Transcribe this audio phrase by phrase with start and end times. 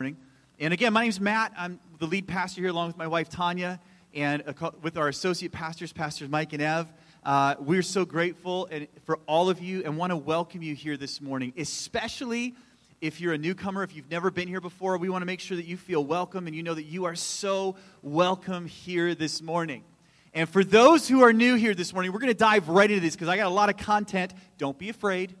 [0.00, 0.16] morning.
[0.60, 1.52] And again, my name is Matt.
[1.58, 3.80] I'm the lead pastor here along with my wife Tanya
[4.14, 4.44] and
[4.80, 6.86] with our associate pastors, Pastors Mike and Ev.
[7.24, 10.96] Uh, we're so grateful and, for all of you and want to welcome you here
[10.96, 12.54] this morning, especially
[13.00, 14.96] if you're a newcomer, if you've never been here before.
[14.98, 17.16] We want to make sure that you feel welcome and you know that you are
[17.16, 19.82] so welcome here this morning.
[20.32, 23.00] And for those who are new here this morning, we're going to dive right into
[23.00, 24.32] this because I got a lot of content.
[24.58, 25.34] Don't be afraid.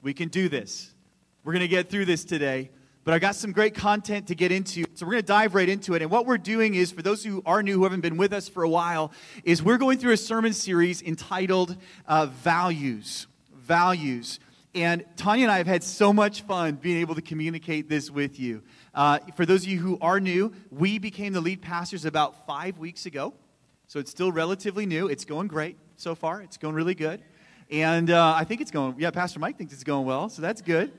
[0.00, 0.94] We can do this.
[1.42, 2.70] We're going to get through this today
[3.06, 4.84] but I got some great content to get into.
[4.94, 6.02] So we're going to dive right into it.
[6.02, 8.48] And what we're doing is, for those who are new, who haven't been with us
[8.48, 9.12] for a while,
[9.44, 11.76] is we're going through a sermon series entitled
[12.08, 13.28] uh, Values.
[13.54, 14.40] Values.
[14.74, 18.40] And Tanya and I have had so much fun being able to communicate this with
[18.40, 18.64] you.
[18.92, 22.76] Uh, for those of you who are new, we became the lead pastors about five
[22.76, 23.34] weeks ago.
[23.86, 25.06] So it's still relatively new.
[25.06, 26.42] It's going great so far.
[26.42, 27.22] It's going really good.
[27.70, 30.60] And uh, I think it's going, yeah, Pastor Mike thinks it's going well, so that's
[30.60, 30.90] good.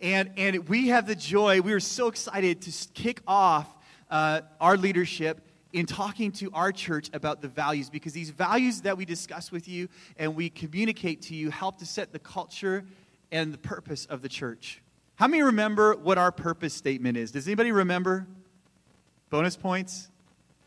[0.00, 3.66] And, and we have the joy, we are so excited to kick off
[4.10, 5.40] uh, our leadership
[5.72, 9.68] in talking to our church about the values because these values that we discuss with
[9.68, 12.84] you and we communicate to you help to set the culture
[13.32, 14.80] and the purpose of the church.
[15.16, 17.32] How many remember what our purpose statement is?
[17.32, 18.26] Does anybody remember?
[19.30, 20.08] Bonus points?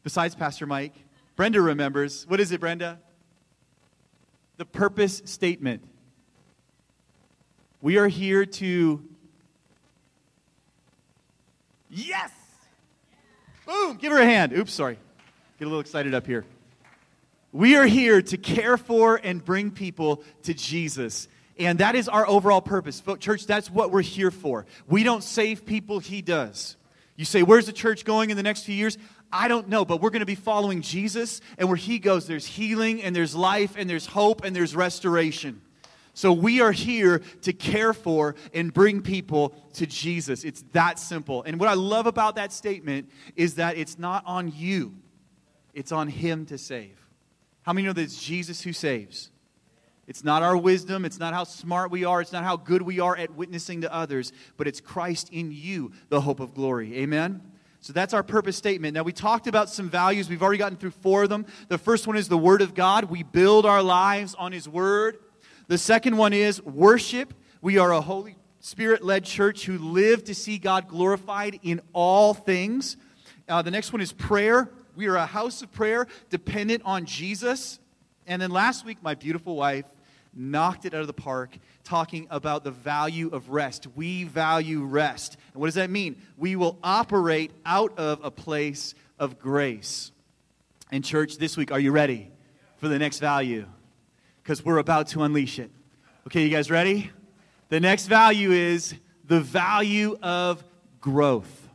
[0.03, 0.93] Besides Pastor Mike?
[1.37, 2.25] Brenda remembers.
[2.27, 2.99] What is it, Brenda?
[4.57, 5.83] The purpose statement.
[7.81, 9.03] We are here to
[11.91, 12.31] Yes!
[13.65, 13.97] Boom!
[13.97, 14.53] Give her a hand.
[14.53, 14.97] Oops, sorry.
[15.59, 16.45] Get a little excited up here.
[17.51, 21.27] We are here to care for and bring people to Jesus.
[21.59, 23.03] And that is our overall purpose.
[23.19, 24.65] Church, that's what we're here for.
[24.87, 26.77] We don't save people, He does.
[27.17, 28.97] You say, Where's the church going in the next few years?
[29.33, 31.41] I don't know, but we're going to be following Jesus.
[31.57, 35.61] And where He goes, there's healing and there's life and there's hope and there's restoration.
[36.13, 40.43] So we are here to care for and bring people to Jesus.
[40.43, 41.43] It's that simple.
[41.43, 44.95] And what I love about that statement is that it's not on you,
[45.73, 46.97] it's on Him to save.
[47.63, 49.29] How many know that it's Jesus who saves?
[50.07, 52.99] It's not our wisdom, it's not how smart we are, it's not how good we
[52.99, 56.97] are at witnessing to others, but it's Christ in you, the hope of glory.
[56.97, 57.41] Amen?
[57.79, 58.93] So that's our purpose statement.
[58.93, 60.29] Now, we talked about some values.
[60.29, 61.45] We've already gotten through four of them.
[61.67, 63.05] The first one is the Word of God.
[63.05, 65.17] We build our lives on His Word.
[65.67, 67.33] The second one is worship.
[67.61, 72.33] We are a Holy Spirit led church who live to see God glorified in all
[72.33, 72.97] things.
[73.47, 74.69] Uh, the next one is prayer.
[74.95, 77.79] We are a house of prayer dependent on Jesus.
[78.27, 79.85] And then last week, my beautiful wife
[80.33, 83.87] knocked it out of the park talking about the value of rest.
[83.95, 85.37] We value rest.
[85.53, 86.21] And what does that mean?
[86.37, 90.11] We will operate out of a place of grace.
[90.91, 92.31] And, church, this week, are you ready
[92.77, 93.65] for the next value?
[94.43, 95.71] Because we're about to unleash it.
[96.27, 97.11] Okay, you guys ready?
[97.69, 100.63] The next value is the value of
[100.99, 101.69] growth.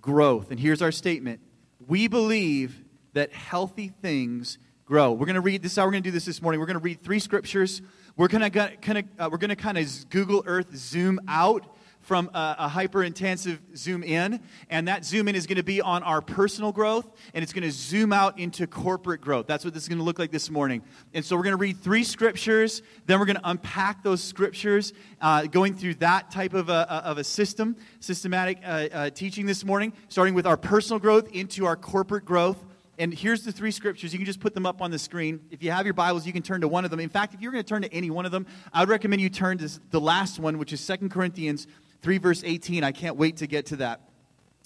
[0.00, 0.50] Growth.
[0.50, 1.40] And here's our statement
[1.86, 2.82] We believe
[3.12, 5.12] that healthy things grow.
[5.12, 6.60] We're going to read this how we're going to do this this morning.
[6.60, 7.82] We're going to read three scriptures.
[8.16, 11.64] We're going to kind of uh, we're going to kind of Google Earth zoom out
[12.02, 15.80] from a, a hyper intensive zoom in, and that zoom in is going to be
[15.80, 19.46] on our personal growth, and it's going to zoom out into corporate growth.
[19.46, 20.82] That's what this is going to look like this morning.
[21.14, 24.92] And so we're going to read three scriptures, then we're going to unpack those scriptures,
[25.20, 29.64] uh, going through that type of a, of a system, systematic uh, uh, teaching this
[29.64, 32.62] morning, starting with our personal growth into our corporate growth.
[32.98, 34.12] And here's the three scriptures.
[34.12, 35.40] You can just put them up on the screen.
[35.50, 37.00] If you have your Bibles, you can turn to one of them.
[37.00, 39.22] In fact, if you're going to turn to any one of them, I would recommend
[39.22, 41.66] you turn to the last one, which is Second Corinthians
[42.02, 42.84] 3 verse 18.
[42.84, 44.00] I can't wait to get to that.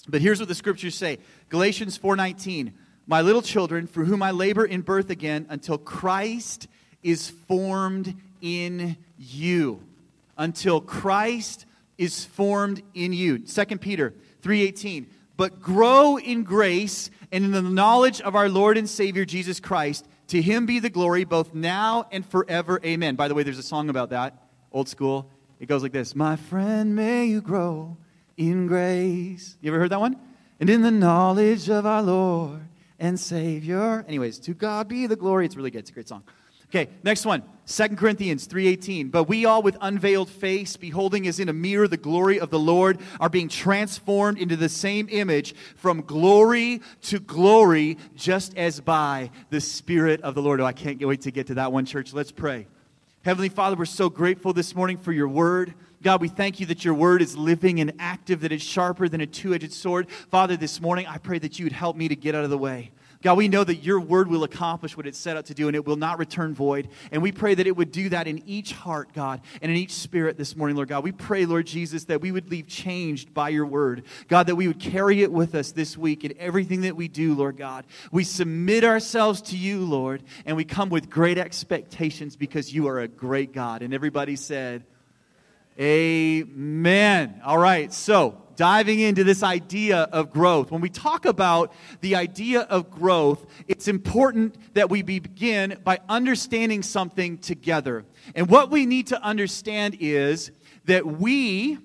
[0.07, 1.19] But here's what the scriptures say.
[1.49, 2.73] Galatians 4:19.
[3.05, 6.67] My little children, for whom I labor in birth again until Christ
[7.03, 9.81] is formed in you.
[10.37, 11.65] Until Christ
[11.97, 13.39] is formed in you.
[13.39, 15.07] 2 Peter 3:18.
[15.37, 20.05] But grow in grace and in the knowledge of our Lord and Savior Jesus Christ.
[20.27, 22.81] To him be the glory both now and forever.
[22.83, 23.15] Amen.
[23.15, 24.49] By the way, there's a song about that.
[24.71, 25.31] Old school.
[25.59, 27.97] It goes like this My friend, may you grow
[28.37, 29.57] in grace.
[29.61, 30.17] You ever heard that one?
[30.59, 32.61] And in the knowledge of our Lord
[32.99, 34.05] and Savior.
[34.07, 35.45] Anyways, to God be the glory.
[35.45, 35.79] It's really good.
[35.79, 36.23] It's a great song.
[36.69, 37.43] Okay, next one.
[37.65, 39.09] 2 Corinthians 3:18.
[39.09, 42.59] But we all with unveiled face, beholding as in a mirror the glory of the
[42.59, 49.31] Lord, are being transformed into the same image from glory to glory, just as by
[49.49, 50.59] the Spirit of the Lord.
[50.59, 52.13] Oh, I can't wait to get to that one, church.
[52.13, 52.67] Let's pray.
[53.27, 55.73] Heavenly Father, we're so grateful this morning for your word.
[56.03, 59.21] God, we thank you that your word is living and active, that it's sharper than
[59.21, 60.09] a two edged sword.
[60.29, 62.57] Father, this morning, I pray that you would help me to get out of the
[62.57, 62.91] way.
[63.23, 65.75] God, we know that your word will accomplish what it's set out to do and
[65.75, 66.89] it will not return void.
[67.11, 69.93] And we pray that it would do that in each heart, God, and in each
[69.93, 71.03] spirit this morning, Lord God.
[71.03, 74.03] We pray, Lord Jesus, that we would leave changed by your word.
[74.27, 77.33] God, that we would carry it with us this week in everything that we do,
[77.33, 77.85] Lord God.
[78.11, 82.99] We submit ourselves to you, Lord, and we come with great expectations because you are
[82.99, 83.81] a great God.
[83.81, 84.85] And everybody said,
[85.79, 87.41] Amen.
[87.45, 90.71] All right, so diving into this idea of growth.
[90.71, 91.71] When we talk about
[92.01, 98.03] the idea of growth, it's important that we begin by understanding something together.
[98.33, 100.51] And what we need to understand is
[100.85, 101.77] that we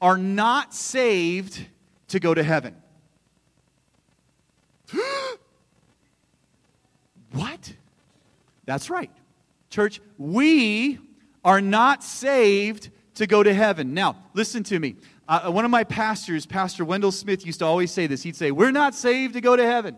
[0.00, 1.64] are not saved
[2.08, 2.74] to go to heaven.
[7.32, 7.74] what?
[8.64, 9.10] That's right.
[9.68, 10.98] Church, we
[11.44, 13.94] are not saved to go to heaven.
[13.94, 14.96] Now, listen to me.
[15.28, 18.22] Uh, one of my pastors, Pastor Wendell Smith, used to always say this.
[18.22, 19.96] He'd say, We're not saved to go to heaven.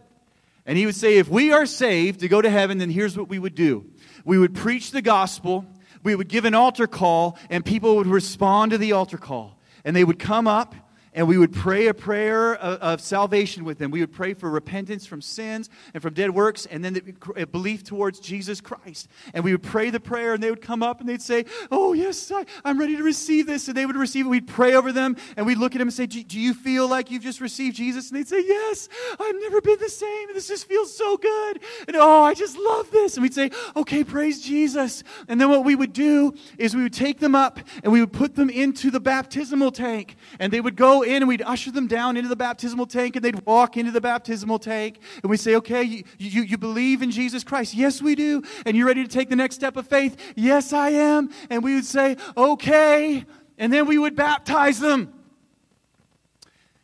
[0.64, 3.28] And he would say, If we are saved to go to heaven, then here's what
[3.28, 3.84] we would do
[4.24, 5.66] we would preach the gospel,
[6.02, 9.58] we would give an altar call, and people would respond to the altar call.
[9.84, 10.74] And they would come up
[11.18, 13.90] and we would pray a prayer of, of, salvation with them.
[13.90, 17.82] We would pray for repentance from sins and from dead works, and then the, belief
[17.82, 19.08] towards Jesus Christ.
[19.34, 21.92] And we would pray the prayer, and they would come up and they'd say, Oh,
[21.92, 23.66] yes, I, am ready to receive this.
[23.66, 24.28] And they would receive it.
[24.28, 27.10] We'd pray over them, and we'd look at them and say, Do you feel like
[27.10, 28.10] you've just received Jesus?
[28.10, 28.88] And they'd say, Yes,
[29.18, 30.28] I've never been the same.
[30.34, 31.60] This just feels so good.
[31.88, 33.16] And oh, I just love this.
[33.16, 35.02] And we'd say, Okay, praise Jesus.
[35.26, 38.12] And then what we would do is we would take them up and we would
[38.12, 41.86] put them into the baptismal tank, and they would go in and we'd usher them
[41.86, 45.56] down into the baptismal tank and they'd walk into the baptismal tank and we'd say,
[45.56, 47.74] okay, you, you, you believe in Jesus Christ?
[47.74, 48.42] Yes, we do.
[48.64, 50.16] And you're ready to take the next step of faith?
[50.36, 51.30] Yes, I am.
[51.50, 53.24] And we would say, okay.
[53.58, 55.12] And then we would baptize them.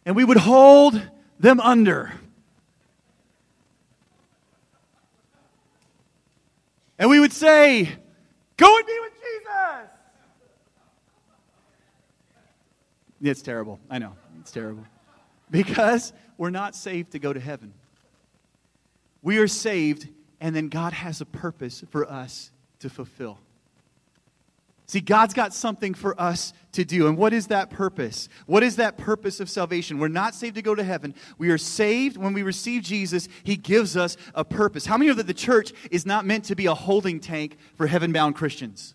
[0.05, 1.01] And we would hold
[1.39, 2.13] them under.
[6.99, 7.99] And we would say,
[8.57, 9.94] Go and be with Jesus.
[13.31, 13.81] It's terrible.
[13.89, 14.13] I know.
[14.41, 14.85] It's terrible.
[15.51, 17.73] Because we're not saved to go to heaven.
[19.23, 20.09] We are saved,
[20.41, 22.51] and then God has a purpose for us
[22.81, 23.39] to fulfill.
[24.87, 27.07] See, God's got something for us to do.
[27.07, 28.29] And what is that purpose?
[28.45, 29.99] What is that purpose of salvation?
[29.99, 31.15] We're not saved to go to heaven.
[31.39, 33.29] We are saved when we receive Jesus.
[33.43, 34.85] He gives us a purpose.
[34.85, 37.87] How many know that the church is not meant to be a holding tank for
[37.87, 38.95] heaven bound Christians?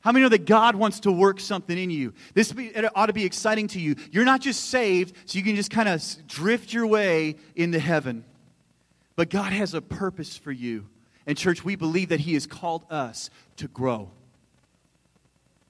[0.00, 2.14] How many know that God wants to work something in you?
[2.34, 2.54] This
[2.94, 3.96] ought to be exciting to you.
[4.12, 8.24] You're not just saved so you can just kind of drift your way into heaven,
[9.16, 10.86] but God has a purpose for you.
[11.26, 14.10] And, church, we believe that He has called us to grow.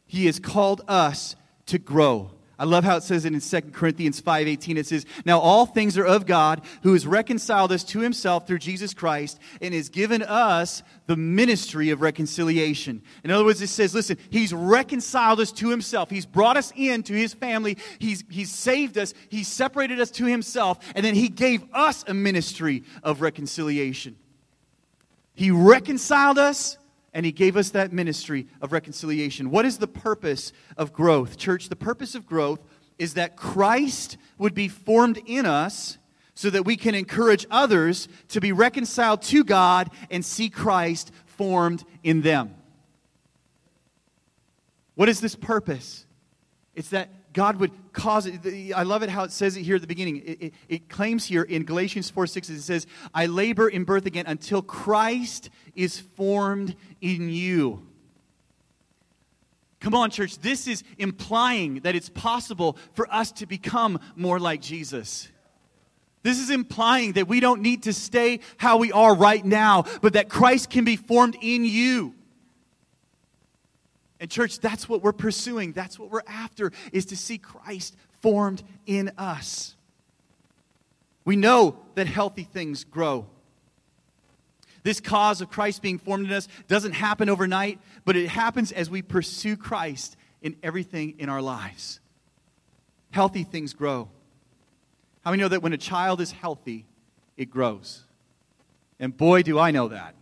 [0.06, 1.34] He has called us
[1.66, 2.30] to grow.
[2.58, 5.96] I love how it says it in 2 Corinthians 5:18 it says, "Now all things
[5.96, 10.22] are of God, who has reconciled us to himself through Jesus Christ and has given
[10.22, 15.68] us the ministry of reconciliation." In other words, it says, listen, he's reconciled us to
[15.68, 16.10] himself.
[16.10, 17.78] He's brought us into his family.
[18.00, 19.14] He's he's saved us.
[19.28, 24.16] He separated us to himself, and then he gave us a ministry of reconciliation.
[25.34, 26.76] He reconciled us
[27.14, 29.50] and he gave us that ministry of reconciliation.
[29.50, 31.36] What is the purpose of growth?
[31.36, 32.60] Church, the purpose of growth
[32.98, 35.98] is that Christ would be formed in us
[36.34, 41.84] so that we can encourage others to be reconciled to God and see Christ formed
[42.02, 42.54] in them.
[44.94, 46.06] What is this purpose?
[46.74, 48.72] It's that God would cause it.
[48.74, 50.22] I love it how it says it here at the beginning.
[50.24, 54.06] It, it, it, claims here in Galatians 4 6, it says, I labor in birth
[54.06, 57.86] again until Christ is formed in you.
[59.80, 60.38] Come on, church.
[60.38, 65.28] This is implying that it's possible for us to become more like Jesus.
[66.22, 70.14] This is implying that we don't need to stay how we are right now, but
[70.14, 72.14] that Christ can be formed in you.
[74.20, 75.72] And church, that's what we're pursuing.
[75.72, 79.76] That's what we're after is to see Christ formed in us.
[81.24, 83.26] We know that healthy things grow.
[84.82, 88.88] This cause of Christ being formed in us doesn't happen overnight, but it happens as
[88.88, 92.00] we pursue Christ in everything in our lives.
[93.10, 94.08] Healthy things grow.
[95.24, 96.86] How many know that when a child is healthy,
[97.36, 98.04] it grows?
[98.98, 100.14] And boy, do I know that.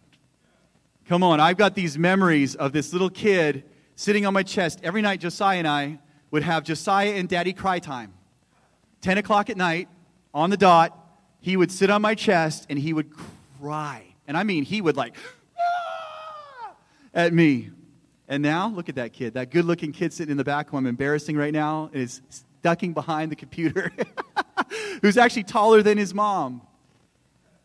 [1.08, 3.62] Come on, I've got these memories of this little kid
[3.96, 4.78] sitting on my chest.
[4.82, 5.98] Every night, Josiah and I
[6.30, 8.14] would have Josiah and Daddy cry time.
[9.00, 9.88] 10 o'clock at night,
[10.32, 10.96] on the dot,
[11.40, 13.10] he would sit on my chest and he would
[13.58, 14.04] cry.
[14.28, 15.16] And I mean, he would like,
[15.58, 16.74] ah!
[17.14, 17.70] at me.
[18.28, 20.76] And now, look at that kid, that good looking kid sitting in the back who
[20.76, 22.20] I'm embarrassing right now and is
[22.62, 23.92] ducking behind the computer.
[25.02, 26.62] who's actually taller than his mom.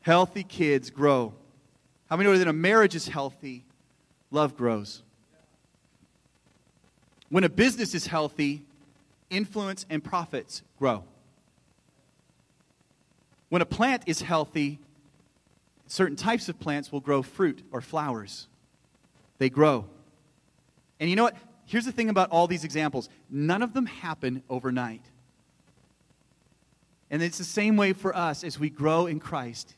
[0.02, 1.34] Healthy kids grow.
[2.10, 3.66] How many know that a marriage is healthy?
[4.32, 5.04] Love grows.
[7.32, 8.62] When a business is healthy,
[9.30, 11.06] influence and profits grow.
[13.48, 14.80] When a plant is healthy,
[15.88, 18.48] certain types of plants will grow fruit or flowers.
[19.38, 19.86] They grow.
[21.00, 21.38] And you know what?
[21.66, 25.06] Here's the thing about all these examples none of them happen overnight.
[27.10, 29.76] And it's the same way for us as we grow in Christ.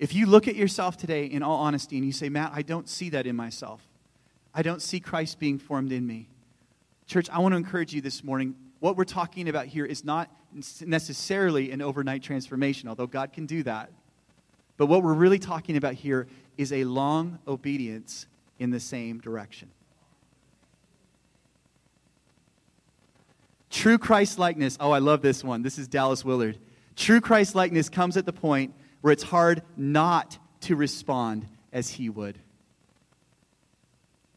[0.00, 2.88] If you look at yourself today in all honesty and you say, Matt, I don't
[2.88, 3.86] see that in myself,
[4.52, 6.28] I don't see Christ being formed in me.
[7.06, 8.56] Church, I want to encourage you this morning.
[8.80, 10.30] What we're talking about here is not
[10.84, 13.90] necessarily an overnight transformation, although God can do that.
[14.76, 16.26] But what we're really talking about here
[16.58, 18.26] is a long obedience
[18.58, 19.70] in the same direction.
[23.70, 24.76] True Christ likeness.
[24.80, 25.62] Oh, I love this one.
[25.62, 26.58] This is Dallas Willard.
[26.96, 32.08] True Christ likeness comes at the point where it's hard not to respond as he
[32.08, 32.38] would.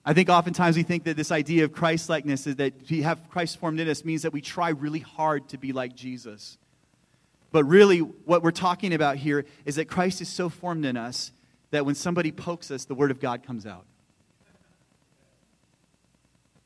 [0.06, 3.30] I think oftentimes we think that this idea of Christ likeness is that we have
[3.30, 6.58] Christ formed in us means that we try really hard to be like Jesus.
[7.52, 11.32] But really, what we're talking about here is that Christ is so formed in us
[11.72, 13.86] that when somebody pokes us, the Word of God comes out.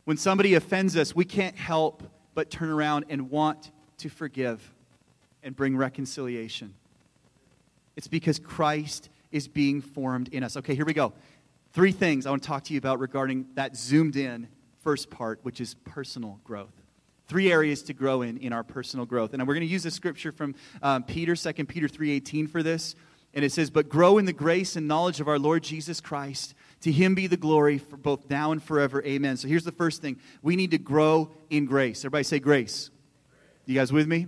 [0.06, 2.04] When somebody offends us, we can't help
[2.36, 4.74] but turn around and want to forgive
[5.44, 6.74] and bring reconciliation.
[7.96, 10.58] It's because Christ is being formed in us.
[10.58, 11.13] Okay, here we go.
[11.74, 14.48] Three things I want to talk to you about regarding that zoomed in
[14.82, 16.74] first part, which is personal growth.
[17.27, 19.34] Three areas to grow in in our personal growth.
[19.34, 20.53] And we're going to use a scripture from
[20.84, 22.96] um, Peter, 2 Peter 3.18 for this.
[23.34, 26.53] And it says, But grow in the grace and knowledge of our Lord Jesus Christ.
[26.82, 29.03] To him be the glory for both now and forever.
[29.03, 29.36] Amen.
[29.38, 30.20] So here's the first thing.
[30.44, 32.01] We need to grow in grace.
[32.01, 32.92] Everybody say grace.
[33.65, 34.27] You guys with me?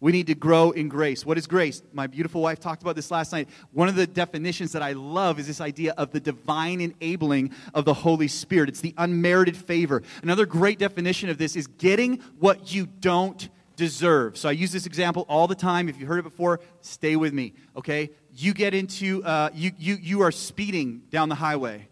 [0.00, 1.26] We need to grow in grace.
[1.26, 1.82] What is grace?
[1.92, 3.50] My beautiful wife talked about this last night.
[3.72, 7.84] One of the definitions that I love is this idea of the divine enabling of
[7.84, 8.70] the Holy Spirit.
[8.70, 10.02] It's the unmerited favor.
[10.22, 14.38] Another great definition of this is getting what you don't deserve.
[14.38, 15.88] So I use this example all the time.
[15.90, 18.10] If you heard it before, stay with me, okay?
[18.34, 21.89] You get into, uh, you, you, you are speeding down the highway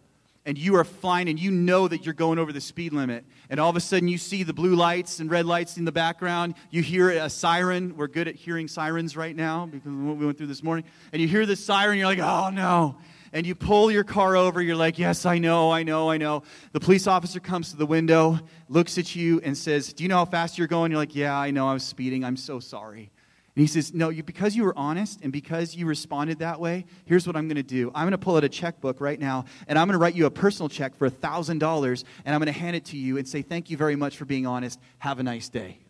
[0.49, 3.23] and you are flying and you know that you're going over the speed limit.
[3.51, 5.93] And all of a sudden you see the blue lights and red lights in the
[5.93, 6.55] background.
[6.71, 7.95] You hear a siren.
[7.99, 10.87] We're good at hearing sirens right now because of what we went through this morning.
[11.13, 12.97] And you hear the siren you're like oh no.
[13.35, 14.63] And you pull your car over.
[14.63, 16.45] You're like yes i know i know i know.
[16.73, 18.41] The police officer comes to the window
[18.71, 20.91] looks at you and says do you know how fast you're going?
[20.93, 21.69] You're like yeah i know.
[21.69, 22.25] I was speeding.
[22.25, 23.11] I'm so sorry
[23.59, 26.87] and he says, No, you, because you were honest and because you responded that way,
[27.07, 27.91] here's what I'm going to do.
[27.93, 30.27] I'm going to pull out a checkbook right now, and I'm going to write you
[30.27, 33.43] a personal check for $1,000, and I'm going to hand it to you and say,
[33.43, 34.79] Thank you very much for being honest.
[34.99, 35.81] Have a nice day.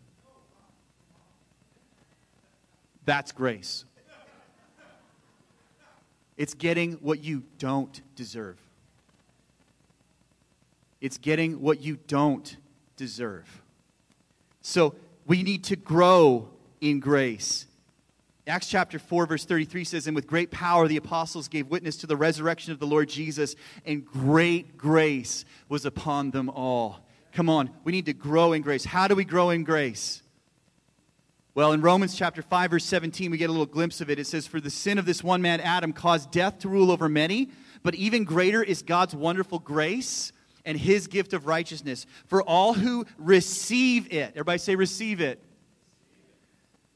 [3.05, 3.85] That's grace.
[6.37, 8.57] It's getting what you don't deserve.
[11.01, 12.57] It's getting what you don't
[12.97, 13.61] deserve.
[14.63, 14.95] So
[15.27, 16.49] we need to grow
[16.81, 17.65] in grace.
[18.49, 22.07] Acts chapter 4, verse 33 says, And with great power the apostles gave witness to
[22.07, 23.55] the resurrection of the Lord Jesus,
[23.85, 26.99] and great grace was upon them all.
[27.31, 28.83] Come on, we need to grow in grace.
[28.83, 30.23] How do we grow in grace?
[31.53, 34.17] Well, in Romans chapter 5, verse 17, we get a little glimpse of it.
[34.17, 37.07] It says, For the sin of this one man, Adam, caused death to rule over
[37.07, 37.49] many,
[37.83, 40.31] but even greater is God's wonderful grace
[40.65, 44.31] and his gift of righteousness for all who receive it.
[44.31, 45.43] Everybody say, receive it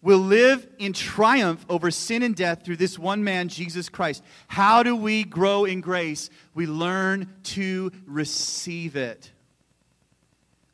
[0.04, 4.22] will live in triumph over sin and death through this one man, Jesus Christ.
[4.48, 6.30] How do we grow in grace?
[6.54, 9.32] We learn to receive it,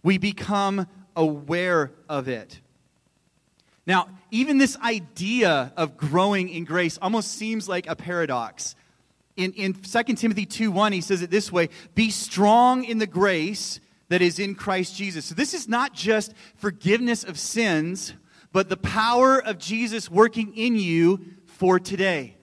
[0.04, 2.60] we become aware of it.
[3.86, 8.76] Now, even this idea of growing in grace almost seems like a paradox.
[9.36, 13.08] In, in 2 Timothy 2 1, he says it this way Be strong in the
[13.08, 15.26] grace that is in Christ Jesus.
[15.26, 18.14] So, this is not just forgiveness of sins
[18.52, 22.36] but the power of Jesus working in you for today.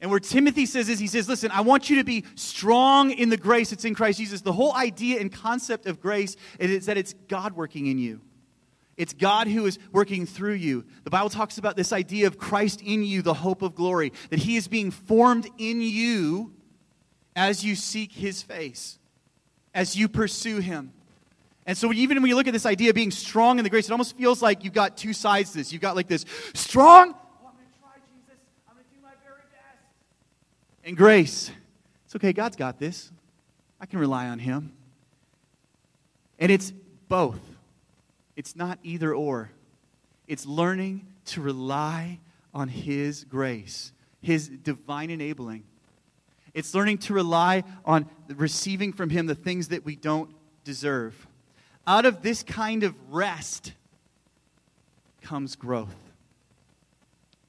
[0.00, 3.30] And where Timothy says is, he says, Listen, I want you to be strong in
[3.30, 4.42] the grace that's in Christ Jesus.
[4.42, 8.20] The whole idea and concept of grace is that it's God working in you.
[8.96, 10.84] It's God who is working through you.
[11.04, 14.40] The Bible talks about this idea of Christ in you, the hope of glory, that
[14.40, 16.52] He is being formed in you
[17.34, 18.98] as you seek His face,
[19.72, 20.92] as you pursue Him.
[21.66, 23.86] And so even when you look at this idea of being strong in the grace,
[23.88, 25.72] it almost feels like you've got two sides to this.
[25.72, 28.40] You've got like this strong, oh, I'm going to try Jesus.
[28.68, 29.82] I'm going to do my very best.
[30.84, 31.50] And grace,
[32.04, 32.32] it's okay.
[32.32, 33.10] God's got this.
[33.80, 34.72] I can rely on him.
[36.38, 36.72] And it's
[37.08, 37.40] both.
[38.36, 39.50] It's not either or.
[40.26, 42.18] It's learning to rely
[42.52, 45.64] on His grace, His divine enabling.
[46.54, 50.30] It's learning to rely on receiving from Him the things that we don't
[50.64, 51.26] deserve.
[51.86, 53.72] Out of this kind of rest
[55.22, 55.94] comes growth.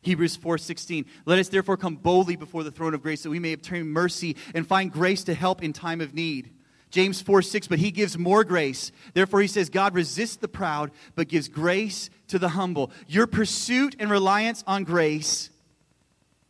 [0.02, 3.54] Hebrews 4:16 Let us therefore come boldly before the throne of grace that we may
[3.54, 6.52] obtain mercy and find grace to help in time of need.
[6.92, 8.92] James 4 6, but he gives more grace.
[9.14, 12.92] Therefore, he says, God resists the proud, but gives grace to the humble.
[13.08, 15.50] Your pursuit and reliance on grace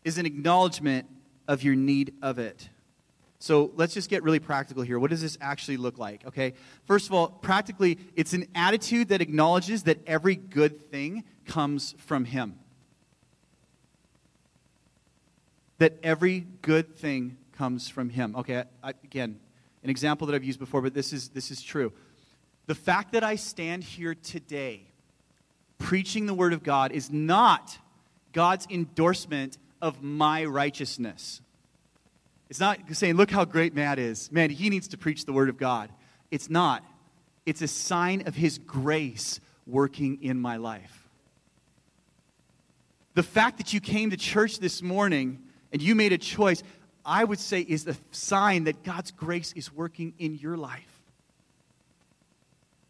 [0.03, 1.07] is an acknowledgement
[1.47, 2.69] of your need of it.
[3.39, 4.97] So let's just get really practical here.
[4.97, 6.25] What does this actually look like?
[6.25, 6.53] Okay.
[6.85, 12.25] First of all, practically, it's an attitude that acknowledges that every good thing comes from
[12.25, 12.57] Him.
[15.77, 18.35] That every good thing comes from Him.
[18.37, 18.63] Okay.
[18.81, 19.39] I, again,
[19.83, 21.91] an example that I've used before, but this is, this is true.
[22.67, 24.87] The fact that I stand here today
[25.77, 27.77] preaching the Word of God is not
[28.33, 31.41] God's endorsement of my righteousness.
[32.49, 34.31] It's not saying, look how great Matt is.
[34.31, 35.89] Man, he needs to preach the Word of God.
[36.31, 36.83] It's not.
[37.45, 41.07] It's a sign of His grace working in my life.
[43.13, 46.61] The fact that you came to church this morning and you made a choice,
[47.05, 50.83] I would say, is a sign that God's grace is working in your life.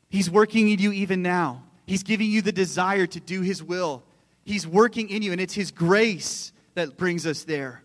[0.10, 1.64] He's working in you even now.
[1.86, 4.04] He's giving you the desire to do His will.
[4.44, 7.84] He's working in you, and it's His grace that brings us there.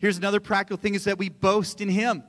[0.00, 2.24] Here's another practical thing is that we boast in him.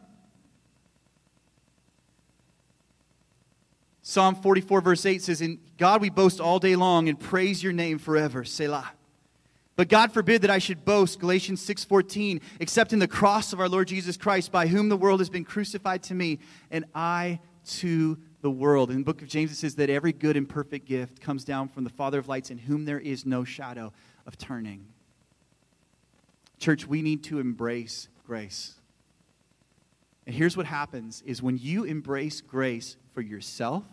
[4.01, 7.71] Psalm 44, verse 8 says, In God we boast all day long and praise your
[7.71, 8.43] name forever.
[8.43, 8.91] Selah.
[9.77, 13.69] But God forbid that I should boast, Galatians 6:14, except in the cross of our
[13.69, 17.39] Lord Jesus Christ, by whom the world has been crucified to me, and I
[17.77, 18.91] to the world.
[18.91, 21.69] In the book of James, it says that every good and perfect gift comes down
[21.69, 23.93] from the Father of lights, in whom there is no shadow
[24.25, 24.87] of turning.
[26.61, 28.75] Church, we need to embrace grace.
[30.27, 33.83] And here's what happens is when you embrace grace for yourself,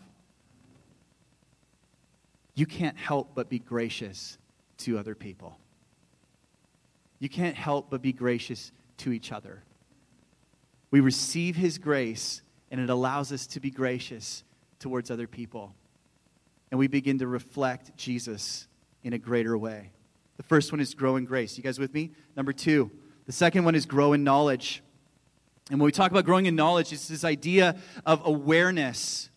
[2.53, 4.37] you can't help but be gracious
[4.77, 5.57] to other people.
[7.17, 9.63] You can't help but be gracious to each other.
[10.91, 14.43] We receive his grace and it allows us to be gracious
[14.77, 15.73] towards other people.
[16.69, 18.67] And we begin to reflect Jesus
[19.03, 19.89] in a greater way.
[20.39, 21.57] The first one is grow in grace.
[21.57, 22.11] You guys with me?
[22.37, 22.89] Number two.
[23.25, 24.81] The second one is grow in knowledge.
[25.69, 27.75] And when we talk about growing in knowledge, it's this idea
[28.05, 29.29] of awareness.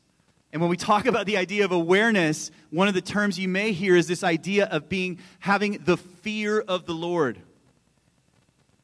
[0.53, 3.73] And when we talk about the idea of awareness, one of the terms you may
[3.73, 7.41] hear is this idea of being having the fear of the Lord,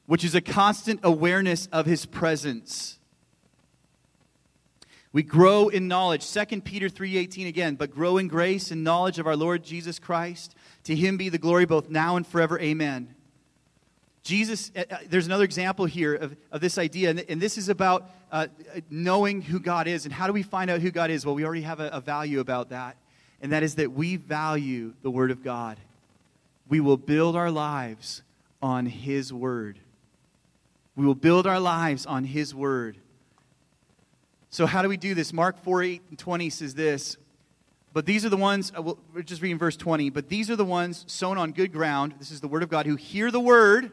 [0.06, 2.98] which is a constant awareness of his presence.
[5.12, 6.24] We grow in knowledge.
[6.24, 10.54] 2 Peter 3:18 again, but grow in grace and knowledge of our Lord Jesus Christ.
[10.88, 12.58] To him be the glory both now and forever.
[12.58, 13.14] Amen.
[14.22, 17.68] Jesus, uh, uh, there's another example here of, of this idea, and, and this is
[17.68, 18.46] about uh,
[18.88, 20.06] knowing who God is.
[20.06, 21.26] And how do we find out who God is?
[21.26, 22.96] Well, we already have a, a value about that,
[23.42, 25.76] and that is that we value the Word of God.
[26.70, 28.22] We will build our lives
[28.62, 29.78] on His Word.
[30.96, 32.96] We will build our lives on His Word.
[34.48, 35.34] So, how do we do this?
[35.34, 37.18] Mark 4 8 and 20 says this
[37.92, 40.64] but these are the ones, uh, we're just reading verse 20, but these are the
[40.64, 42.14] ones sown on good ground.
[42.18, 43.92] This is the word of God, who hear the word,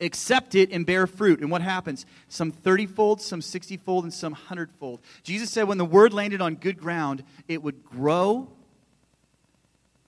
[0.00, 1.40] accept it, and bear fruit.
[1.40, 2.06] And what happens?
[2.28, 5.00] Some 30 fold, some 60 fold, and some 100 fold.
[5.22, 8.48] Jesus said when the word landed on good ground, it would grow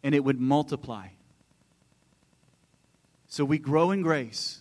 [0.03, 1.09] and it would multiply.
[3.27, 4.61] So we grow in grace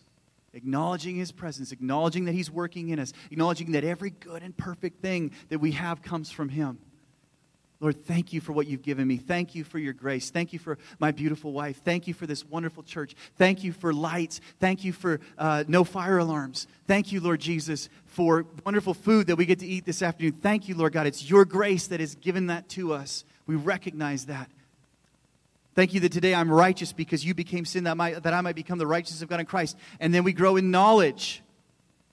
[0.53, 5.01] acknowledging his presence, acknowledging that he's working in us, acknowledging that every good and perfect
[5.01, 6.77] thing that we have comes from him.
[7.83, 9.17] Lord, thank you for what you've given me.
[9.17, 10.29] Thank you for your grace.
[10.29, 11.81] Thank you for my beautiful wife.
[11.83, 13.13] Thank you for this wonderful church.
[13.35, 14.39] Thank you for lights.
[14.61, 16.65] Thank you for uh, no fire alarms.
[16.87, 20.31] Thank you, Lord Jesus, for wonderful food that we get to eat this afternoon.
[20.41, 21.07] Thank you, Lord God.
[21.07, 23.25] It's your grace that has given that to us.
[23.47, 24.49] We recognize that.
[25.75, 28.77] Thank you that today I'm righteous because you became sin that, that I might become
[28.77, 29.75] the righteousness of God in Christ.
[29.99, 31.43] And then we grow in knowledge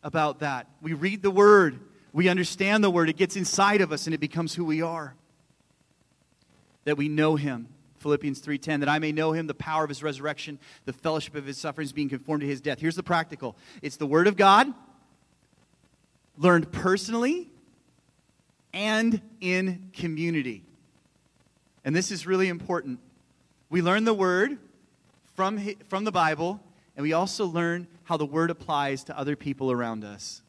[0.02, 0.66] about that.
[0.82, 1.78] We read the word,
[2.12, 5.14] we understand the word, it gets inside of us, and it becomes who we are
[6.84, 7.68] that we know him.
[8.00, 11.46] Philippians 3:10 that I may know him the power of his resurrection the fellowship of
[11.46, 12.80] his sufferings being conformed to his death.
[12.80, 13.56] Here's the practical.
[13.82, 14.72] It's the word of God
[16.36, 17.50] learned personally
[18.72, 20.64] and in community.
[21.84, 23.00] And this is really important.
[23.68, 24.58] We learn the word
[25.34, 26.60] from from the Bible
[26.96, 30.40] and we also learn how the word applies to other people around us.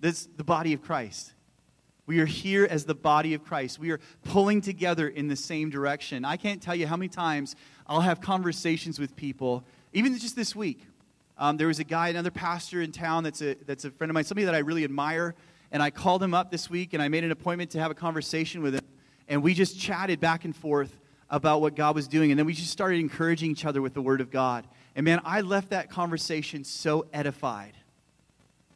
[0.00, 1.31] This the body of Christ.
[2.12, 3.78] We are here as the body of Christ.
[3.78, 6.26] We are pulling together in the same direction.
[6.26, 10.54] I can't tell you how many times I'll have conversations with people, even just this
[10.54, 10.84] week.
[11.38, 14.14] Um, there was a guy, another pastor in town that's a, that's a friend of
[14.14, 15.34] mine, somebody that I really admire.
[15.70, 17.94] And I called him up this week and I made an appointment to have a
[17.94, 18.84] conversation with him.
[19.26, 22.30] And we just chatted back and forth about what God was doing.
[22.30, 24.68] And then we just started encouraging each other with the Word of God.
[24.94, 27.72] And man, I left that conversation so edified.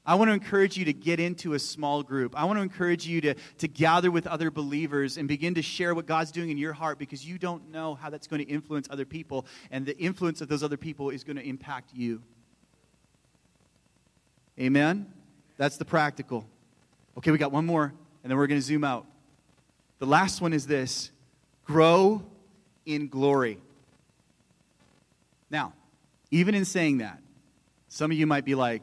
[0.06, 2.38] I want to encourage you to get into a small group.
[2.38, 5.96] I want to encourage you to, to gather with other believers and begin to share
[5.96, 8.86] what God's doing in your heart because you don't know how that's going to influence
[8.88, 9.46] other people.
[9.72, 12.22] And the influence of those other people is going to impact you.
[14.60, 15.12] Amen?
[15.56, 16.46] That's the practical.
[17.18, 17.92] Okay, we got one more,
[18.22, 19.06] and then we're going to zoom out.
[19.98, 21.10] The last one is this
[21.64, 22.22] grow
[22.84, 23.58] in glory.
[25.50, 25.72] Now,
[26.30, 27.18] even in saying that,
[27.88, 28.82] some of you might be like,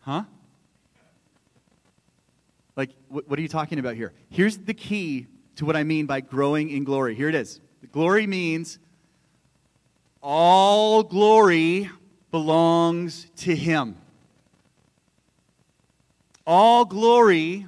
[0.00, 0.24] huh?
[2.78, 4.12] Like, what, what are you talking about here?
[4.30, 7.16] Here's the key to what I mean by growing in glory.
[7.16, 7.60] Here it is.
[7.90, 8.78] Glory means
[10.22, 11.90] all glory
[12.30, 13.96] belongs to Him.
[16.46, 17.66] All glory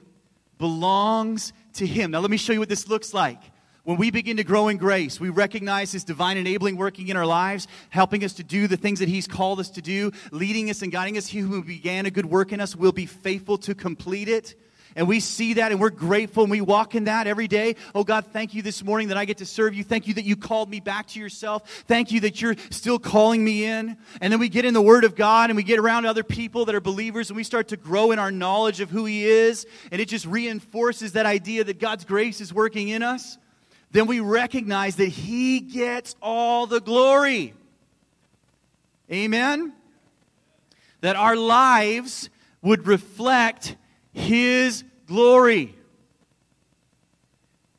[0.58, 2.12] belongs to Him.
[2.12, 3.42] Now, let me show you what this looks like.
[3.82, 7.26] When we begin to grow in grace, we recognize His divine enabling working in our
[7.26, 10.82] lives, helping us to do the things that He's called us to do, leading us
[10.82, 11.26] and guiding us.
[11.26, 14.54] He who began a good work in us will be faithful to complete it.
[14.96, 17.76] And we see that and we're grateful and we walk in that every day.
[17.94, 19.84] Oh God, thank you this morning that I get to serve you.
[19.84, 21.84] Thank you that you called me back to yourself.
[21.86, 23.96] Thank you that you're still calling me in.
[24.20, 26.64] And then we get in the Word of God and we get around other people
[26.64, 29.66] that are believers and we start to grow in our knowledge of who He is.
[29.92, 33.38] And it just reinforces that idea that God's grace is working in us.
[33.92, 37.54] Then we recognize that He gets all the glory.
[39.10, 39.72] Amen?
[41.00, 42.30] That our lives
[42.62, 43.76] would reflect
[44.12, 45.74] his glory.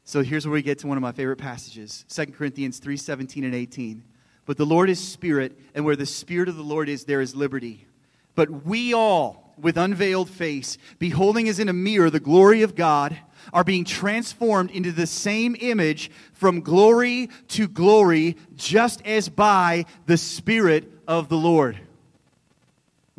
[0.04, 3.44] So here's where we get to one of my favorite passages 2 Corinthians 3 17
[3.44, 4.04] and 18.
[4.46, 7.36] But the Lord is spirit, and where the spirit of the Lord is, there is
[7.36, 7.88] liberty.
[8.36, 13.16] But we all, with unveiled face, beholding as in a mirror the glory of God,
[13.54, 20.18] are being transformed into the same image from glory to glory, just as by the
[20.18, 21.80] Spirit of the Lord.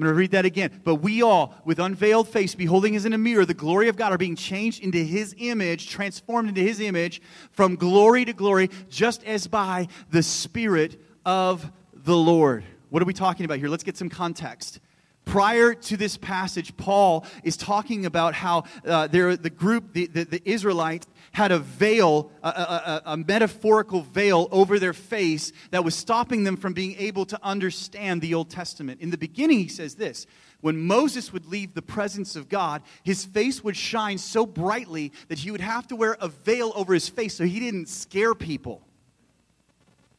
[0.02, 0.80] I'm going to read that again.
[0.82, 4.10] But we all, with unveiled face, beholding as in a mirror the glory of God,
[4.10, 9.22] are being changed into His image, transformed into His image from glory to glory, just
[9.22, 12.64] as by the Spirit of the Lord.
[12.90, 13.68] What are we talking about here?
[13.68, 14.80] Let's get some context.
[15.24, 20.24] Prior to this passage, Paul is talking about how uh, there, the group, the, the,
[20.24, 25.94] the Israelites, had a veil, a, a, a, metaphorical veil over their face that was
[25.94, 29.00] stopping them from being able to understand the Old Testament.
[29.00, 30.26] In the beginning, he says this
[30.60, 35.38] when Moses would leave the presence of God, his face would shine so brightly that
[35.38, 38.86] he would have to wear a veil over his face so he didn't scare people.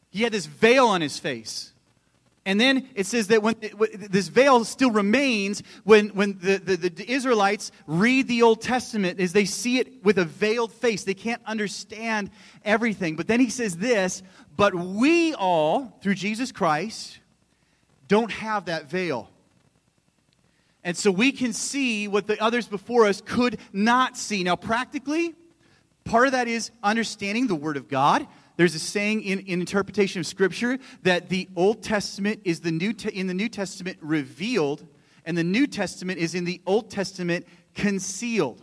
[0.10, 1.73] He had this veil on his face.
[2.46, 3.56] And then it says that when
[4.10, 9.32] this veil still remains when, when the, the, the, Israelites read the Old Testament, as
[9.32, 11.06] they see it with a veiled face.
[11.06, 12.32] They can't understand
[12.66, 13.16] everything.
[13.16, 14.24] But then he says this,
[14.58, 17.20] but we all, through Jesus Christ,
[18.10, 19.30] don't have that veil.
[20.84, 24.44] And so we can see what the others before us could not see.
[24.44, 25.34] Now, practically,
[26.04, 30.20] part of that is understanding the Word of God there's a saying in, in interpretation
[30.20, 34.86] of Scripture that the Old Testament is the New te- in the New Testament revealed,
[35.26, 38.62] and the New Testament is in the Old Testament concealed.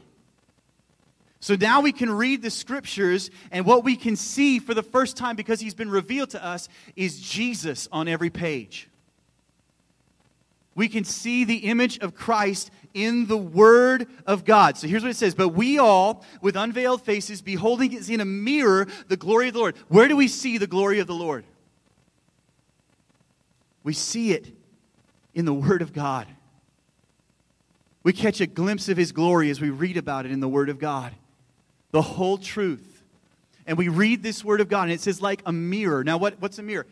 [1.40, 5.16] So now we can read the scriptures, and what we can see for the first
[5.16, 8.88] time because he's been revealed to us is Jesus on every page.
[10.74, 14.76] We can see the image of Christ in the Word of God.
[14.76, 18.24] So here's what it says But we all, with unveiled faces, beholding as in a
[18.24, 19.76] mirror the glory of the Lord.
[19.88, 21.44] Where do we see the glory of the Lord?
[23.82, 24.48] We see it
[25.34, 26.26] in the Word of God.
[28.02, 30.68] We catch a glimpse of His glory as we read about it in the Word
[30.68, 31.12] of God.
[31.90, 33.02] The whole truth.
[33.66, 36.02] And we read this Word of God, and it says, like a mirror.
[36.02, 36.86] Now, what, what's a mirror?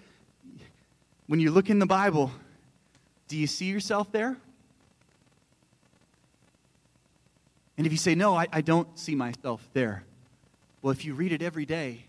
[1.26, 2.30] When you look in the Bible,
[3.26, 4.37] do you see yourself there?
[7.78, 10.04] And if you say, No, I, I don't see myself there,
[10.82, 12.04] well, if you read it every day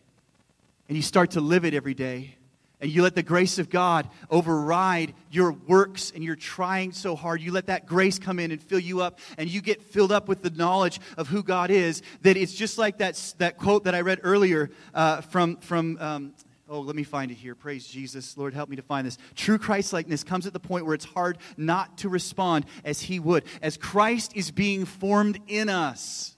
[0.89, 2.35] and you start to live it every day,
[2.81, 7.41] and you let the grace of God override your works and you're trying so hard,
[7.41, 10.27] you let that grace come in and fill you up, and you get filled up
[10.27, 13.95] with the knowledge of who God is, that it's just like that, that quote that
[13.95, 16.33] I read earlier uh, from, from um,
[16.69, 17.55] Oh, let me find it here.
[17.55, 18.37] Praise Jesus.
[18.37, 19.17] Lord, help me to find this.
[19.35, 23.43] True Christlikeness comes at the point where it's hard not to respond as He would.
[23.63, 26.37] As Christ is being formed in us,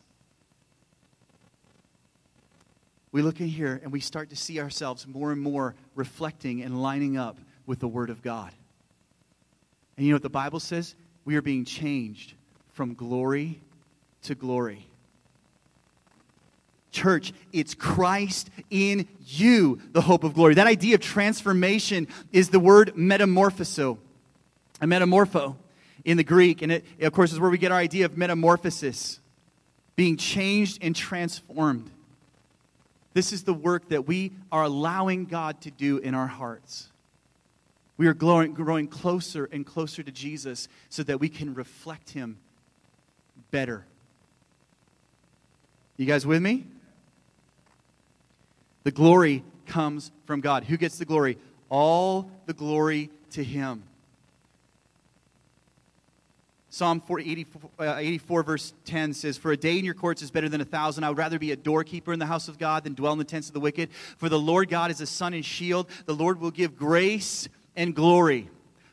[3.12, 6.82] we look in here and we start to see ourselves more and more reflecting and
[6.82, 8.54] lining up with the Word of God.
[9.98, 10.96] And you know what the Bible says?
[11.26, 12.34] We are being changed
[12.72, 13.60] from glory
[14.24, 14.88] to glory.
[16.92, 20.56] Church, it's Christ in you, the hope of glory.
[20.56, 23.98] That idea of transformation is the word metamorphoso,
[24.82, 25.56] a metamorpho
[26.04, 26.62] in the Greek.
[26.62, 29.20] And it, of course, is where we get our idea of metamorphosis,
[29.96, 31.90] being changed and transformed.
[33.14, 36.90] This is the work that we are allowing God to do in our hearts.
[37.98, 42.38] We are growing, growing closer and closer to Jesus so that we can reflect Him
[43.52, 43.86] better.
[45.98, 46.66] You guys with me?
[48.84, 50.63] The glory comes from God.
[50.65, 51.38] Who gets the glory?
[51.70, 53.84] All the glory to Him.
[56.74, 60.32] Psalm 40, 84, uh, 84, verse 10 says, For a day in your courts is
[60.32, 61.04] better than a thousand.
[61.04, 63.26] I would rather be a doorkeeper in the house of God than dwell in the
[63.26, 63.89] tents of the wicked.
[64.17, 65.89] For the Lord God is a sun and shield.
[66.06, 68.50] The Lord will give grace and glory.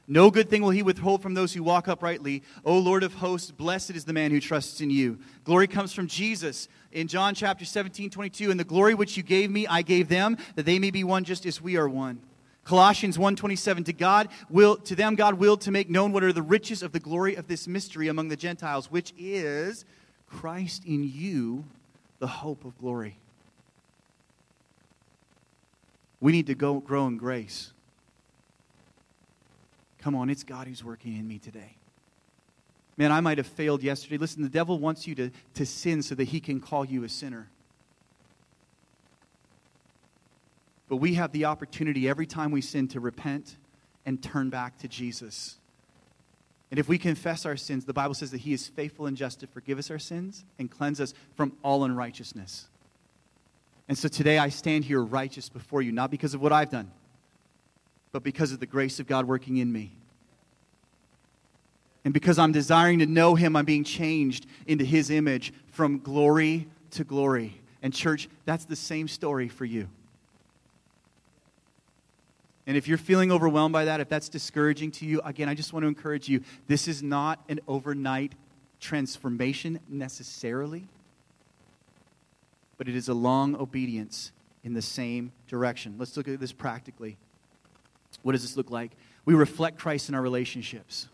[0.08, 2.42] No good thing will he withhold from those who walk uprightly.
[2.64, 5.18] O Lord of hosts, blessed is the man who trusts in you.
[5.44, 6.66] Glory comes from Jesus.
[6.90, 10.38] In John chapter 17, 22, and the glory which you gave me, I gave them,
[10.54, 12.20] that they may be one just as we are one.
[12.64, 16.42] Colossians 1:27 to God will to them God willed to make known what are the
[16.42, 19.86] riches of the glory of this mystery among the Gentiles which is
[20.26, 21.64] Christ in you
[22.18, 23.16] the hope of glory.
[26.20, 27.72] We need to go grow in grace.
[29.98, 31.77] Come on, it's God who's working in me today.
[32.98, 34.18] Man, I might have failed yesterday.
[34.18, 37.08] Listen, the devil wants you to, to sin so that he can call you a
[37.08, 37.48] sinner.
[40.88, 43.56] But we have the opportunity every time we sin to repent
[44.04, 45.58] and turn back to Jesus.
[46.70, 49.40] And if we confess our sins, the Bible says that He is faithful and just
[49.40, 52.66] to forgive us our sins and cleanse us from all unrighteousness.
[53.88, 56.90] And so today I stand here righteous before you, not because of what I've done,
[58.12, 59.92] but because of the grace of God working in me.
[62.04, 66.68] And because I'm desiring to know Him, I'm being changed into His image from glory
[66.92, 67.60] to glory.
[67.82, 69.88] And, church, that's the same story for you.
[72.66, 75.72] And if you're feeling overwhelmed by that, if that's discouraging to you, again, I just
[75.72, 78.34] want to encourage you this is not an overnight
[78.78, 80.86] transformation necessarily,
[82.76, 84.32] but it is a long obedience
[84.64, 85.94] in the same direction.
[85.98, 87.16] Let's look at this practically.
[88.22, 88.92] What does this look like?
[89.24, 91.08] We reflect Christ in our relationships,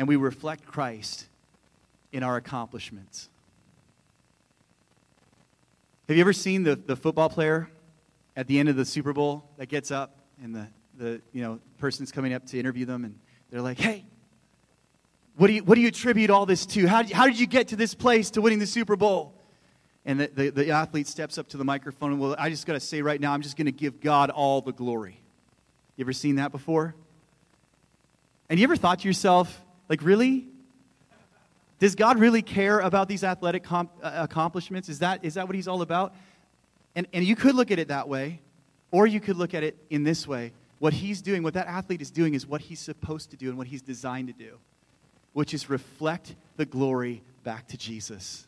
[0.00, 1.26] and we reflect Christ
[2.10, 3.28] in our accomplishments.
[6.08, 7.68] Have you ever seen the, the football player
[8.34, 11.60] at the end of the Super Bowl that gets up and the, the you know,
[11.76, 13.14] person's coming up to interview them and
[13.50, 14.06] they're like, hey,
[15.36, 16.86] what do you, what do you attribute all this to?
[16.86, 19.34] How did, you, how did you get to this place to winning the Super Bowl?
[20.06, 22.72] And the, the, the athlete steps up to the microphone and, well, I just got
[22.72, 25.20] to say right now, I'm just going to give God all the glory.
[25.98, 26.94] You ever seen that before?
[28.48, 30.46] And you ever thought to yourself, like, really?
[31.80, 34.88] Does God really care about these athletic comp- uh, accomplishments?
[34.88, 36.14] Is that, is that what he's all about?
[36.94, 38.40] And, and you could look at it that way,
[38.92, 40.52] or you could look at it in this way.
[40.78, 43.58] What he's doing, what that athlete is doing, is what he's supposed to do and
[43.58, 44.58] what he's designed to do,
[45.32, 48.46] which is reflect the glory back to Jesus.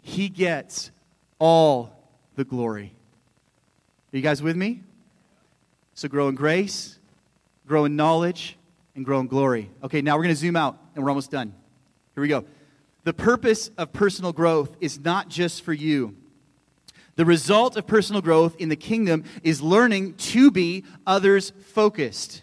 [0.00, 0.90] He gets
[1.38, 1.96] all
[2.36, 2.92] the glory.
[4.12, 4.82] Are you guys with me?
[5.94, 6.98] So grow in grace,
[7.66, 8.56] grow in knowledge,
[8.94, 9.70] and grow in glory.
[9.82, 11.54] Okay, now we're going to zoom out, and we're almost done.
[12.14, 12.44] Here we go.
[13.04, 16.16] The purpose of personal growth is not just for you.
[17.16, 22.42] The result of personal growth in the kingdom is learning to be others focused.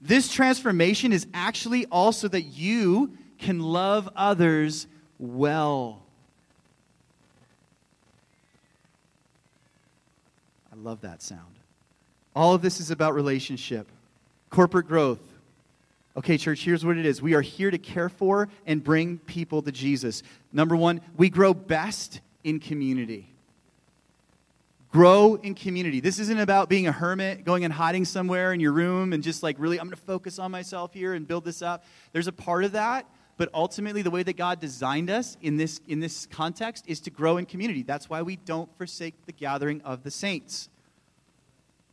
[0.00, 4.86] This transformation is actually also that you can love others
[5.18, 6.02] well.
[10.72, 11.54] I love that sound.
[12.34, 13.88] All of this is about relationship,
[14.50, 15.20] corporate growth.
[16.16, 17.20] Okay, church, here's what it is.
[17.20, 20.22] We are here to care for and bring people to Jesus.
[20.50, 23.28] Number one, we grow best in community.
[24.90, 26.00] Grow in community.
[26.00, 29.42] This isn't about being a hermit, going and hiding somewhere in your room and just
[29.42, 31.84] like, really, I'm going to focus on myself here and build this up.
[32.12, 33.04] There's a part of that,
[33.36, 37.10] but ultimately, the way that God designed us in this, in this context is to
[37.10, 37.82] grow in community.
[37.82, 40.70] That's why we don't forsake the gathering of the saints.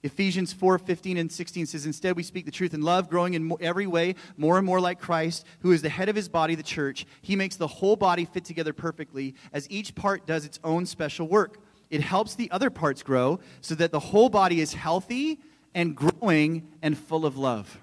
[0.04, 3.52] Ephesians 4 15 and 16 says, Instead, we speak the truth in love, growing in
[3.62, 6.63] every way more and more like Christ, who is the head of his body, the
[6.63, 7.06] church.
[7.22, 11.28] He makes the whole body fit together perfectly, as each part does its own special
[11.28, 11.58] work
[11.94, 15.39] it helps the other parts grow so that the whole body is healthy
[15.76, 17.80] and growing and full of love.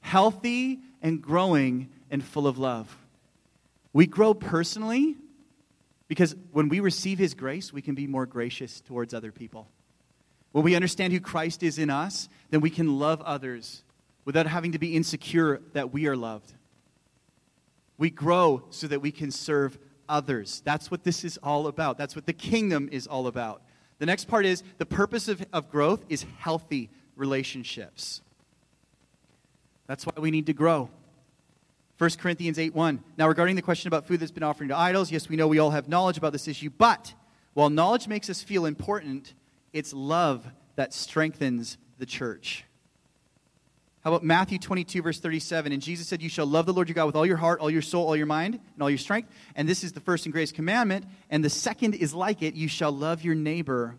[0.00, 2.96] Healthy and growing and full of love.
[3.92, 5.16] We grow personally
[6.08, 9.68] Because when we receive his grace, we can be more gracious towards other people.
[10.52, 13.82] When we understand who Christ is in us, then we can love others
[14.24, 16.52] without having to be insecure that we are loved.
[17.98, 20.62] We grow so that we can serve others.
[20.64, 21.98] That's what this is all about.
[21.98, 23.62] That's what the kingdom is all about.
[23.98, 28.22] The next part is the purpose of, of growth is healthy relationships.
[29.86, 30.88] That's why we need to grow.
[31.98, 33.04] 1 Corinthians 8 1.
[33.18, 35.58] Now, regarding the question about food that's been offered to idols, yes, we know we
[35.58, 37.12] all have knowledge about this issue, but
[37.52, 39.34] while knowledge makes us feel important,
[39.72, 42.64] it's love that strengthens the church.
[44.02, 45.72] How about Matthew 22, verse 37?
[45.72, 47.70] And Jesus said, You shall love the Lord your God with all your heart, all
[47.70, 49.30] your soul, all your mind, and all your strength.
[49.54, 51.04] And this is the first and greatest commandment.
[51.28, 53.96] And the second is like it you shall love your neighbor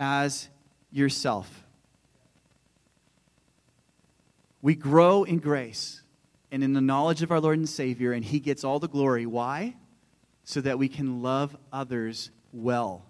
[0.00, 0.48] as
[0.90, 1.64] yourself.
[4.60, 6.02] We grow in grace
[6.50, 9.24] and in the knowledge of our Lord and Savior, and He gets all the glory.
[9.24, 9.76] Why?
[10.42, 13.04] So that we can love others well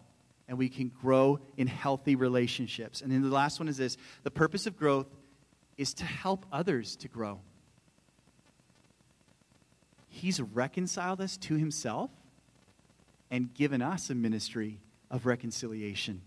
[0.49, 3.03] and we can grow in healthy relationships.
[3.03, 5.07] And then the last one is this the purpose of growth
[5.77, 7.41] is to help others to grow.
[10.09, 12.11] He's reconciled us to Himself
[13.31, 14.81] and given us a ministry
[15.11, 16.23] of reconciliation.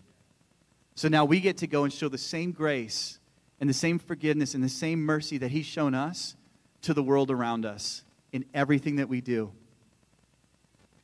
[0.96, 3.20] So now we get to go and show the same grace
[3.60, 6.36] and the same forgiveness and the same mercy that He's shown us
[6.84, 9.52] to the world around us in everything that we do.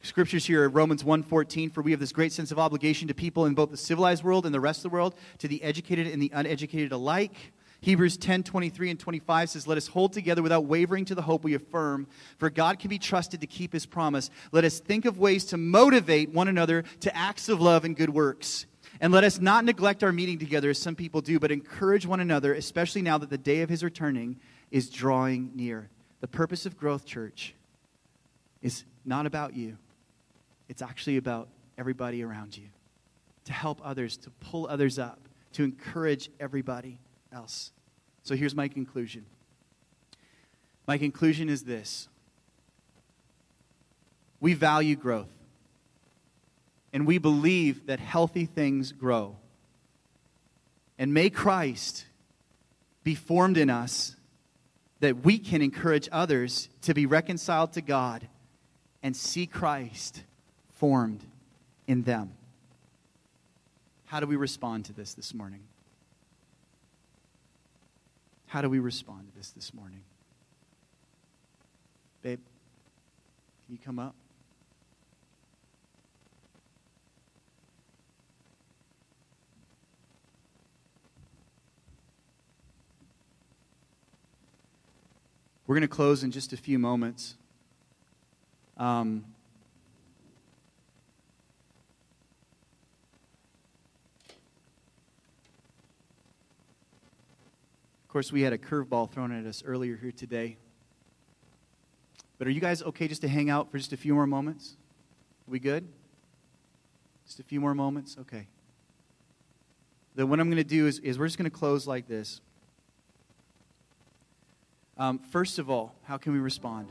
[0.07, 3.53] Scriptures here Romans 1:14 for we have this great sense of obligation to people in
[3.53, 6.31] both the civilized world and the rest of the world to the educated and the
[6.33, 7.51] uneducated alike.
[7.81, 11.53] Hebrews 10:23 and 25 says let us hold together without wavering to the hope we
[11.53, 14.29] affirm for God can be trusted to keep his promise.
[14.51, 18.09] Let us think of ways to motivate one another to acts of love and good
[18.09, 18.65] works.
[18.99, 22.19] And let us not neglect our meeting together as some people do, but encourage one
[22.19, 24.39] another, especially now that the day of his returning
[24.71, 25.89] is drawing near.
[26.21, 27.53] The purpose of Growth Church
[28.61, 29.77] is not about you,
[30.69, 32.67] it's actually about everybody around you.
[33.45, 35.19] To help others, to pull others up,
[35.53, 36.99] to encourage everybody
[37.31, 37.71] else.
[38.23, 39.25] So here's my conclusion.
[40.85, 42.09] My conclusion is this
[44.39, 45.31] we value growth,
[46.93, 49.37] and we believe that healthy things grow.
[50.99, 52.05] And may Christ
[53.03, 54.15] be formed in us
[54.99, 58.27] that we can encourage others to be reconciled to God
[59.03, 60.23] and see Christ
[60.79, 61.21] formed
[61.87, 62.31] in them.
[64.05, 65.61] How do we respond to this this morning?
[68.47, 70.01] How do we respond to this this morning?
[72.21, 72.39] Babe,
[73.65, 74.15] can you come up?
[85.67, 87.35] We're going to close in just a few moments.
[88.77, 89.25] Um,
[98.17, 100.57] course, we had a curveball thrown at us earlier here today.
[102.39, 104.75] But are you guys okay just to hang out for just a few more moments?
[105.47, 105.87] Are we good?
[107.27, 108.17] Just a few more moments?
[108.21, 108.47] Okay.
[110.15, 112.41] Then what I'm going to do is, is we're just going to close like this.
[114.97, 116.87] Um, first of all, how can we respond?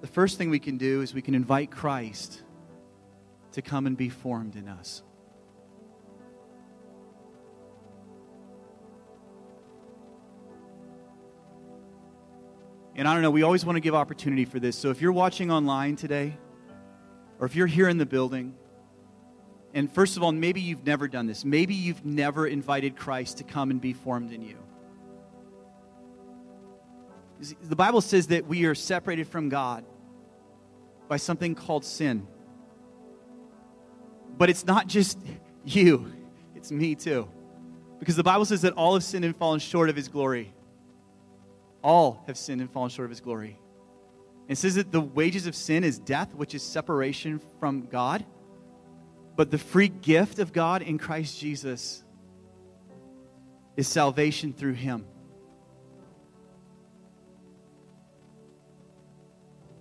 [0.00, 2.40] The first thing we can do is we can invite Christ
[3.52, 5.02] to come and be formed in us.
[12.96, 14.76] And I don't know, we always want to give opportunity for this.
[14.76, 16.36] So if you're watching online today,
[17.38, 18.54] or if you're here in the building,
[19.74, 21.44] and first of all, maybe you've never done this.
[21.44, 24.56] Maybe you've never invited Christ to come and be formed in you.
[27.62, 29.84] The Bible says that we are separated from God
[31.06, 32.26] by something called sin.
[34.38, 35.18] But it's not just
[35.66, 36.10] you,
[36.54, 37.28] it's me too.
[37.98, 40.54] Because the Bible says that all have sinned and fallen short of his glory.
[41.82, 43.58] All have sinned and fallen short of his glory.
[44.48, 48.24] It says that the wages of sin is death, which is separation from God.
[49.34, 52.02] But the free gift of God in Christ Jesus
[53.76, 55.04] is salvation through Him.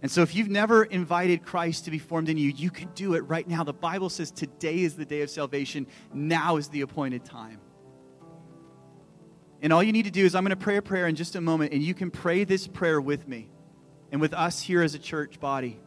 [0.02, 3.16] And so, if you've never invited Christ to be formed in you, you can do
[3.16, 3.64] it right now.
[3.64, 7.60] The Bible says today is the day of salvation, now is the appointed time.
[9.66, 11.36] And all you need to do is I'm going to pray a prayer in just
[11.36, 13.49] a moment, and you can pray this prayer with me
[14.11, 15.80] and with us here as a church body.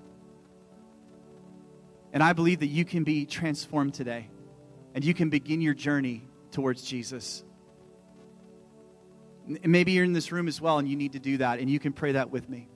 [2.12, 4.31] And I believe that you can be transformed today,
[4.97, 7.45] and you can begin your journey towards Jesus.
[9.47, 11.70] And maybe you're in this room as well, and you need to do that, and
[11.70, 12.68] you can pray that with me.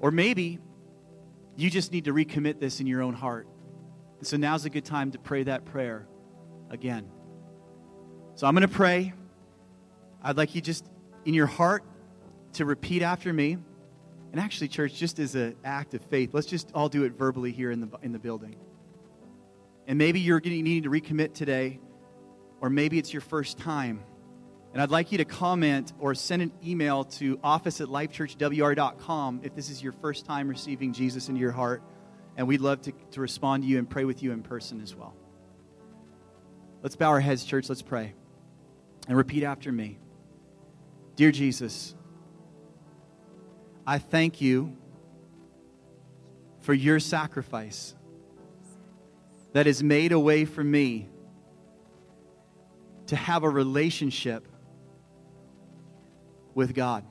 [0.00, 0.58] Or maybe
[1.54, 3.46] you just need to recommit this in your own heart.
[4.18, 6.06] And so now's a good time to pray that prayer
[6.70, 7.08] again.
[8.34, 9.12] So I'm going to pray.
[10.22, 10.84] I'd like you just
[11.24, 11.84] in your heart
[12.54, 13.58] to repeat after me.
[14.32, 17.52] And actually, church, just as an act of faith, let's just all do it verbally
[17.52, 18.56] here in the, in the building.
[19.86, 21.78] And maybe you're getting, needing to recommit today,
[22.60, 24.02] or maybe it's your first time.
[24.72, 29.54] And I'd like you to comment or send an email to office at lifechurchwr.com if
[29.54, 31.82] this is your first time receiving Jesus into your heart.
[32.36, 34.94] And we'd love to, to respond to you and pray with you in person as
[34.94, 35.14] well.
[36.82, 37.68] Let's bow our heads, church.
[37.68, 38.12] Let's pray.
[39.08, 39.98] And repeat after me
[41.16, 41.94] Dear Jesus,
[43.86, 44.76] I thank you
[46.60, 47.94] for your sacrifice
[49.54, 51.08] that has made a way for me
[53.06, 54.46] to have a relationship
[56.54, 57.02] with God.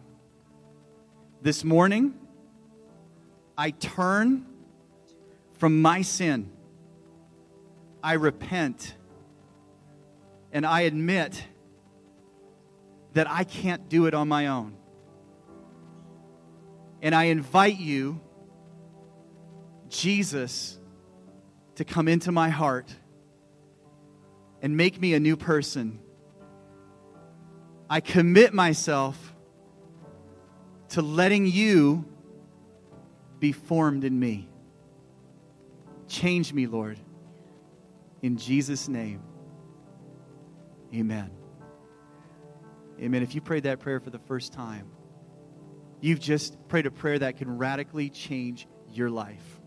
[1.41, 2.13] This morning,
[3.57, 4.45] I turn
[5.57, 6.51] from my sin.
[8.03, 8.95] I repent
[10.51, 11.43] and I admit
[13.13, 14.75] that I can't do it on my own.
[17.01, 18.19] And I invite you,
[19.89, 20.79] Jesus,
[21.75, 22.93] to come into my heart
[24.61, 25.99] and make me a new person.
[27.89, 29.35] I commit myself
[30.89, 32.05] to letting you
[33.39, 34.49] be formed in me.
[36.15, 36.97] Change me, Lord.
[38.21, 39.21] In Jesus' name,
[40.93, 41.29] amen.
[43.01, 43.21] Amen.
[43.21, 44.87] If you prayed that prayer for the first time,
[45.99, 49.59] you've just prayed a prayer that can radically change your life.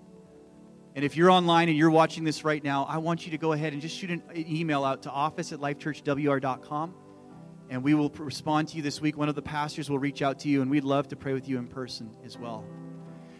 [0.94, 3.52] And if you're online and you're watching this right now, I want you to go
[3.52, 6.94] ahead and just shoot an email out to office at lifechurchwr.com.
[7.68, 9.18] And we will respond to you this week.
[9.18, 11.46] One of the pastors will reach out to you, and we'd love to pray with
[11.46, 12.64] you in person as well.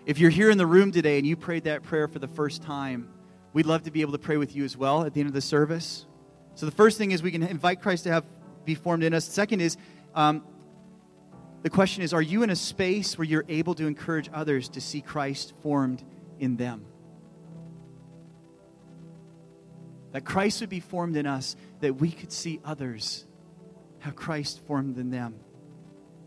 [0.09, 2.63] If you're here in the room today and you prayed that prayer for the first
[2.63, 3.11] time,
[3.53, 5.35] we'd love to be able to pray with you as well at the end of
[5.35, 6.07] the service.
[6.55, 8.25] So the first thing is we can invite Christ to have
[8.65, 9.27] be formed in us.
[9.27, 9.77] Second is
[10.15, 10.43] um,
[11.63, 14.81] the question is, are you in a space where you're able to encourage others to
[14.81, 16.03] see Christ formed
[16.39, 16.87] in them?
[20.13, 23.27] that Christ would be formed in us, that we could see others
[24.01, 25.35] have Christ formed in them.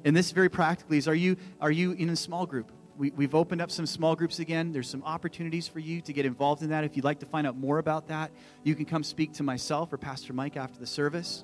[0.05, 2.71] And this very practically is are you, are you in a small group?
[2.97, 4.71] We, we've opened up some small groups again.
[4.71, 6.83] There's some opportunities for you to get involved in that.
[6.83, 8.31] If you'd like to find out more about that,
[8.63, 11.43] you can come speak to myself or Pastor Mike after the service.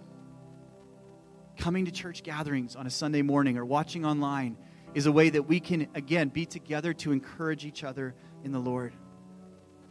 [1.57, 4.57] Coming to church gatherings on a Sunday morning or watching online
[4.93, 8.59] is a way that we can, again, be together to encourage each other in the
[8.59, 8.93] Lord.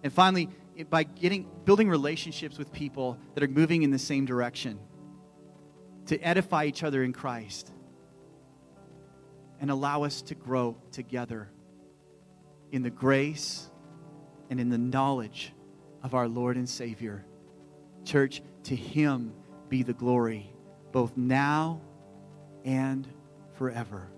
[0.02, 0.48] And finally,
[0.90, 4.78] by getting building relationships with people that are moving in the same direction
[6.06, 7.72] to edify each other in Christ
[9.60, 11.50] and allow us to grow together
[12.72, 13.70] in the grace
[14.50, 15.52] and in the knowledge
[16.02, 17.24] of our Lord and Savior.
[18.04, 19.32] Church, to Him
[19.68, 20.52] be the glory,
[20.92, 21.80] both now
[22.64, 23.08] and
[23.54, 24.08] forever.